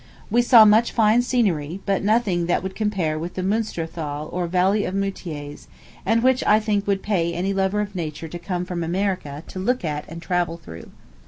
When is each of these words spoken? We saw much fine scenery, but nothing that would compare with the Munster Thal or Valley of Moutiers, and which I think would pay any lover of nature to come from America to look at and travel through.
We 0.31 0.41
saw 0.41 0.65
much 0.65 0.91
fine 0.91 1.21
scenery, 1.21 1.79
but 1.85 2.03
nothing 2.03 2.47
that 2.47 2.63
would 2.63 2.73
compare 2.75 3.19
with 3.19 3.35
the 3.35 3.43
Munster 3.43 3.85
Thal 3.85 4.29
or 4.31 4.47
Valley 4.47 4.83
of 4.83 4.95
Moutiers, 4.95 5.67
and 6.07 6.23
which 6.23 6.43
I 6.45 6.59
think 6.59 6.87
would 6.87 7.03
pay 7.03 7.35
any 7.35 7.53
lover 7.53 7.81
of 7.81 7.93
nature 7.93 8.27
to 8.27 8.39
come 8.39 8.65
from 8.65 8.83
America 8.83 9.43
to 9.47 9.59
look 9.59 9.85
at 9.85 10.05
and 10.09 10.19
travel 10.19 10.57
through. 10.57 10.89